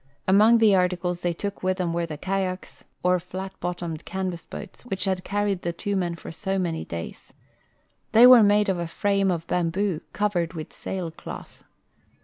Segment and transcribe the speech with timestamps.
[0.27, 4.81] Among the articles they took Avith them Avere the kayaks, or flat bottomed canvas boats,
[4.81, 7.33] Avhich had carried the tAVO men for so many days.
[8.11, 11.61] The}^ Avere made of a frame of bamboo, covered Avith sailcloth.